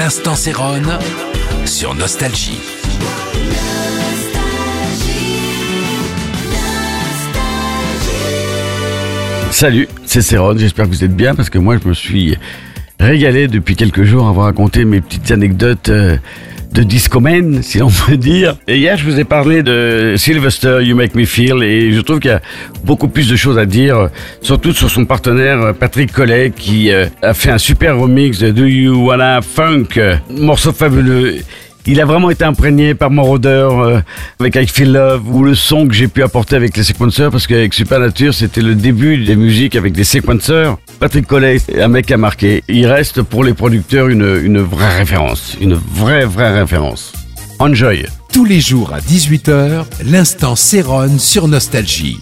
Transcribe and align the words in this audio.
L'instant 0.00 0.34
Céron 0.34 0.80
sur 1.66 1.94
Nostalgie. 1.94 2.58
Salut, 9.50 9.88
c'est 10.06 10.22
Céron, 10.22 10.56
j'espère 10.56 10.86
que 10.86 10.90
vous 10.92 11.04
êtes 11.04 11.14
bien 11.14 11.34
parce 11.34 11.50
que 11.50 11.58
moi 11.58 11.76
je 11.76 11.86
me 11.86 11.92
suis 11.92 12.38
régalé 12.98 13.46
depuis 13.46 13.76
quelques 13.76 14.04
jours 14.04 14.26
à 14.26 14.32
vous 14.32 14.40
raconter 14.40 14.86
mes 14.86 15.02
petites 15.02 15.30
anecdotes 15.32 15.90
euh, 15.90 16.16
de 16.72 16.82
discomen, 16.82 17.62
si 17.62 17.78
l'on 17.78 17.90
peut 17.90 18.16
dire. 18.16 18.56
Et 18.68 18.78
hier 18.78 18.96
je 18.96 19.04
vous 19.04 19.18
ai 19.18 19.24
parlé 19.24 19.62
de 19.62 20.14
Sylvester, 20.16 20.78
You 20.82 20.96
Make 20.96 21.14
Me 21.14 21.24
Feel, 21.24 21.62
et 21.62 21.92
je 21.92 22.00
trouve 22.00 22.20
qu'il 22.20 22.30
y 22.30 22.34
a 22.34 22.42
beaucoup 22.84 23.08
plus 23.08 23.28
de 23.28 23.36
choses 23.36 23.58
à 23.58 23.66
dire, 23.66 24.08
surtout 24.42 24.72
sur 24.72 24.90
son 24.90 25.04
partenaire 25.04 25.74
Patrick 25.74 26.12
Collet 26.12 26.52
qui 26.54 26.90
euh, 26.90 27.06
a 27.22 27.34
fait 27.34 27.50
un 27.50 27.58
super 27.58 27.98
remix 27.98 28.38
de 28.38 28.50
Do 28.50 28.64
You 28.64 29.06
Wanna 29.06 29.40
Funk, 29.42 29.88
euh, 29.96 30.16
morceau 30.30 30.72
fabuleux. 30.72 31.36
Il 31.86 32.00
a 32.00 32.04
vraiment 32.04 32.30
été 32.30 32.44
imprégné 32.44 32.94
par 32.94 33.10
mon 33.10 33.28
odeur 33.28 33.80
euh, 33.80 34.00
avec 34.38 34.54
I 34.54 34.66
Feel 34.66 34.92
Love 34.92 35.22
ou 35.34 35.42
le 35.42 35.54
son 35.54 35.88
que 35.88 35.94
j'ai 35.94 36.08
pu 36.08 36.22
apporter 36.22 36.54
avec 36.54 36.76
les 36.76 36.82
sequencers 36.82 37.30
parce 37.30 37.46
qu'avec 37.46 37.72
Supernature 37.72 38.34
c'était 38.34 38.60
le 38.60 38.74
début 38.74 39.16
des 39.24 39.34
musiques 39.34 39.76
avec 39.76 39.92
des 39.92 40.04
sequencers. 40.04 40.76
Patrick 41.00 41.26
Collet, 41.26 41.56
un 41.80 41.88
mec 41.88 42.10
à 42.10 42.18
marquer. 42.18 42.62
Il 42.68 42.86
reste 42.86 43.22
pour 43.22 43.42
les 43.42 43.54
producteurs 43.54 44.08
une, 44.08 44.38
une 44.42 44.60
vraie 44.60 44.98
référence, 44.98 45.56
une 45.58 45.72
vraie 45.72 46.26
vraie 46.26 46.60
référence. 46.60 47.14
Enjoy. 47.58 48.04
Tous 48.34 48.44
les 48.44 48.60
jours 48.60 48.92
à 48.92 49.00
18h, 49.00 49.86
l'instant 50.04 50.56
Céron 50.56 51.18
sur 51.18 51.48
Nostalgie. 51.48 52.20